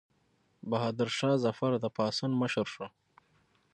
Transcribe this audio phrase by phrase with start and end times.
[0.71, 2.87] بهادر شاه ظفر د پاڅون مشر شو.